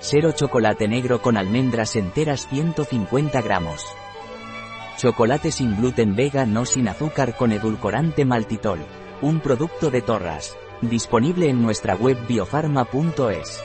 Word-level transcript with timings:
Sero 0.00 0.30
chocolate 0.30 0.86
negro 0.86 1.20
con 1.20 1.36
almendras 1.36 1.96
enteras 1.96 2.46
150 2.48 3.42
gramos. 3.42 3.84
Chocolate 4.96 5.50
sin 5.50 5.76
gluten 5.76 6.14
vega 6.14 6.46
no 6.46 6.64
sin 6.66 6.86
azúcar 6.86 7.36
con 7.36 7.50
edulcorante 7.50 8.24
maltitol. 8.24 8.78
Un 9.22 9.40
producto 9.40 9.90
de 9.90 10.00
Torras. 10.00 10.56
Disponible 10.82 11.48
en 11.48 11.60
nuestra 11.62 11.96
web 11.96 12.16
biofarma.es. 12.28 13.60